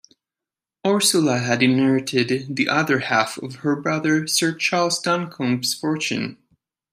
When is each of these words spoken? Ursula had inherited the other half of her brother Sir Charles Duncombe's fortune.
Ursula 0.83 1.37
had 1.37 1.61
inherited 1.61 2.55
the 2.55 2.67
other 2.67 3.01
half 3.01 3.37
of 3.37 3.57
her 3.57 3.75
brother 3.79 4.25
Sir 4.25 4.51
Charles 4.51 4.99
Duncombe's 4.99 5.75
fortune. 5.75 6.39